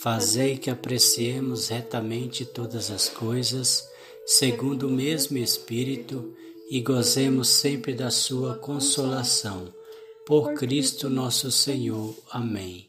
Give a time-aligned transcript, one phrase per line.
[0.00, 3.84] Fazei que apreciemos retamente todas as coisas,
[4.24, 6.36] segundo o mesmo Espírito,
[6.70, 9.74] e gozemos sempre da Sua consolação.
[10.24, 12.14] Por Cristo nosso Senhor.
[12.30, 12.88] Amém.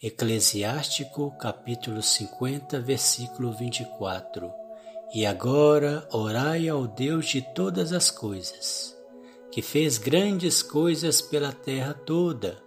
[0.00, 4.48] Eclesiástico, capítulo 50, versículo 24.
[5.12, 8.96] E agora orai ao Deus de todas as coisas,
[9.50, 12.63] que fez grandes coisas pela terra toda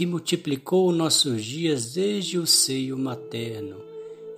[0.00, 3.76] que multiplicou nossos dias desde o seio materno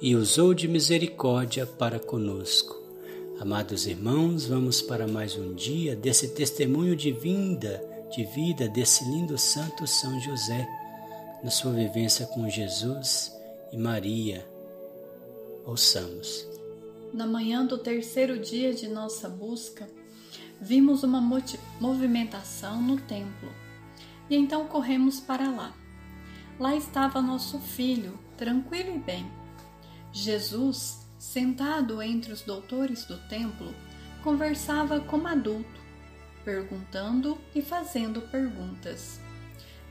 [0.01, 2.83] e usou de misericórdia para conosco.
[3.39, 7.81] Amados irmãos, vamos para mais um dia desse testemunho de vinda,
[8.13, 10.67] de vida desse lindo santo São José,
[11.45, 13.33] na sua vivência com Jesus
[13.71, 14.45] e Maria.
[15.65, 16.45] Ouçamos.
[17.15, 19.89] Na manhã do terceiro dia de nossa busca,
[20.61, 21.21] vimos uma
[21.81, 23.62] movimentação no templo
[24.33, 25.75] e então corremos para lá.
[26.59, 29.31] Lá estava nosso filho, tranquilo e bem.
[30.11, 33.75] Jesus, sentado entre os doutores do templo,
[34.25, 35.79] conversava como adulto,
[36.47, 39.21] perguntando e fazendo perguntas.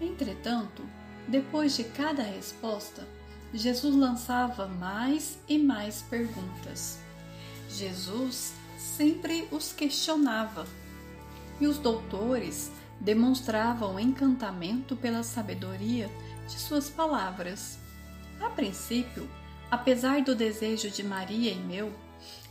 [0.01, 0.83] Entretanto,
[1.27, 3.07] depois de cada resposta,
[3.53, 6.97] Jesus lançava mais e mais perguntas.
[7.69, 10.65] Jesus sempre os questionava
[11.59, 16.09] e os doutores demonstravam encantamento pela sabedoria
[16.47, 17.79] de suas palavras.
[18.39, 19.27] A princípio,
[19.69, 21.91] apesar do desejo de Maria e meu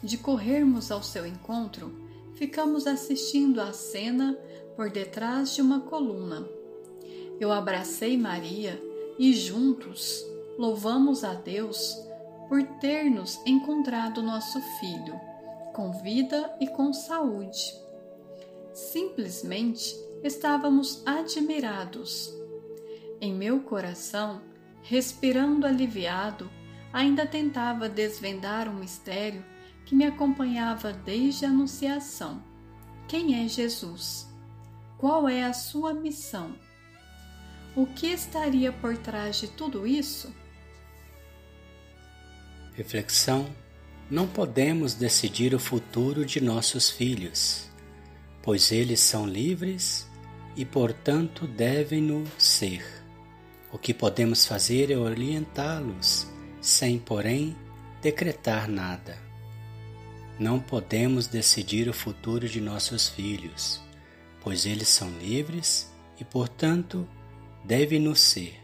[0.02, 1.94] de corrermos ao seu encontro,
[2.34, 4.36] ficamos assistindo à cena
[4.74, 6.46] por detrás de uma coluna.
[7.38, 8.80] Eu abracei Maria
[9.18, 10.24] e juntos
[10.58, 11.96] louvamos a Deus
[12.48, 15.14] por ter nos encontrado nosso filho,
[15.72, 17.78] com vida e com saúde.
[18.72, 22.34] Simplesmente estávamos admirados.
[23.20, 24.42] Em meu coração,
[24.82, 26.50] respirando aliviado,
[26.92, 29.44] ainda tentava desvendar um mistério
[29.84, 32.42] que me acompanhava desde a Anunciação.
[33.08, 34.28] Quem é Jesus?
[34.98, 36.54] Qual é a sua missão?
[37.74, 40.34] O que estaria por trás de tudo isso?
[42.74, 43.48] Reflexão:
[44.10, 47.68] Não podemos decidir o futuro de nossos filhos,
[48.42, 50.09] pois eles são livres
[50.60, 52.84] e, portanto, devem-no ser.
[53.72, 56.26] O que podemos fazer é orientá-los,
[56.60, 57.56] sem, porém,
[58.02, 59.16] decretar nada.
[60.38, 63.80] Não podemos decidir o futuro de nossos filhos,
[64.42, 67.08] pois eles são livres e, portanto,
[67.64, 68.60] devem-nos ser.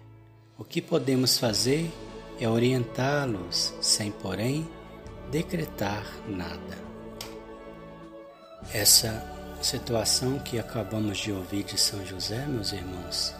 [0.58, 1.90] O que podemos fazer
[2.38, 4.68] é orientá-los, sem, porém,
[5.30, 6.76] decretar nada.
[8.70, 13.34] Essa situação que acabamos de ouvir de São José, meus irmãos,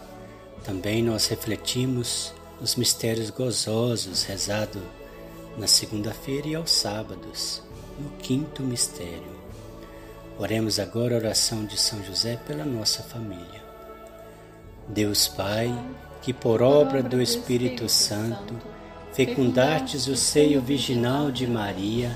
[0.63, 4.81] também nós refletimos os mistérios gozosos rezados
[5.57, 7.61] na segunda-feira e aos sábados,
[7.99, 9.37] no quinto mistério.
[10.37, 13.63] Oremos agora a oração de São José pela nossa família.
[14.87, 15.73] Deus Pai,
[16.21, 18.53] que por obra do Espírito Santo
[19.13, 22.15] fecundastes o seio virginal de Maria,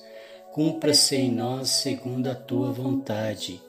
[0.53, 3.61] cumpra-se em nós segundo a tua vontade.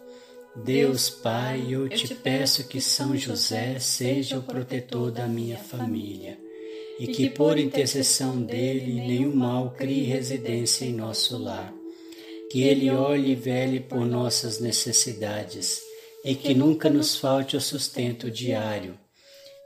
[0.65, 6.39] Deus Pai, eu te peço que São José seja o protetor da minha família
[6.99, 11.73] e que por intercessão dele nenhum mal crie residência em nosso lar.
[12.51, 15.81] Que ele olhe e vele por nossas necessidades
[16.25, 18.99] e que nunca nos falte o sustento diário.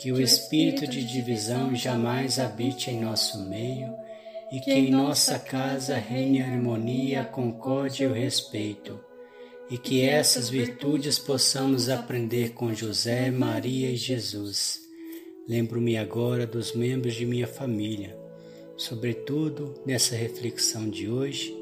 [0.00, 3.92] Que o espírito de divisão jamais habite em nosso meio
[4.56, 8.98] e que em nossa casa reine a harmonia, a concórdia e o respeito,
[9.68, 14.80] e que essas virtudes possamos aprender com José, Maria e Jesus.
[15.46, 18.18] Lembro-me agora dos membros de minha família,
[18.78, 21.54] sobretudo nessa reflexão de hoje,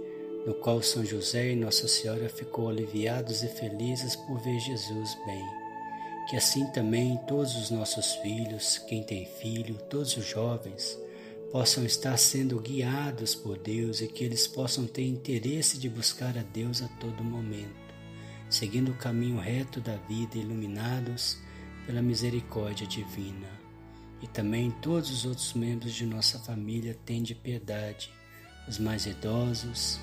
[0.46, 5.44] no qual São José e Nossa Senhora ficou aliviados e felizes por ver Jesus bem.
[6.30, 10.96] Que assim também todos os nossos filhos, quem tem filho, todos os jovens,
[11.54, 16.42] possam estar sendo guiados por Deus e que eles possam ter interesse de buscar a
[16.42, 17.94] Deus a todo momento,
[18.50, 21.38] seguindo o caminho reto da vida, iluminados
[21.86, 23.46] pela misericórdia divina.
[24.20, 28.10] E também todos os outros membros de nossa família têm de piedade,
[28.66, 30.00] os mais idosos,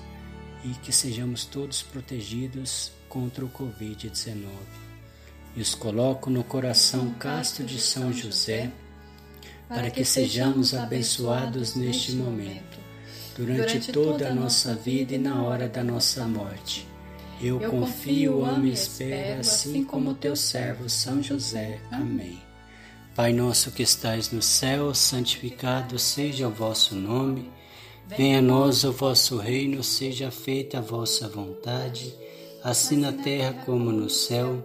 [0.64, 4.46] e que sejamos todos protegidos contra o Covid-19.
[5.54, 8.72] E os coloco no coração casto de São José,
[9.68, 12.78] para que sejamos abençoados neste momento,
[13.36, 16.86] durante toda a nossa vida e na hora da nossa morte.
[17.40, 21.80] Eu confio, amo e espero, assim como teu servo São José.
[21.90, 22.38] Amém.
[23.16, 27.50] Pai nosso que estais no céu, santificado seja o vosso nome.
[28.06, 32.14] Venha a nós o vosso reino, seja feita a vossa vontade,
[32.62, 34.64] assim na terra como no céu.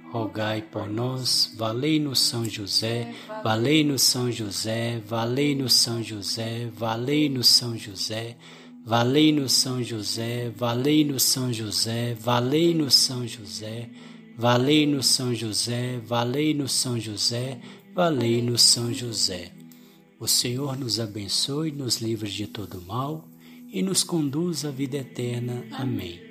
[0.11, 8.35] rogai por nós, valei-nos São José, valei-nos São José, valei-nos São José, valei-nos São José,
[8.85, 13.89] valei-nos São José, valei-nos São José, valei-nos São José,
[14.37, 17.59] valei-nos São José, valei-nos São José,
[17.95, 19.51] valei-nos São José.
[20.19, 23.27] O Senhor nos abençoe, nos livre de todo mal
[23.71, 25.65] e nos conduz à vida eterna.
[25.71, 26.30] Amém.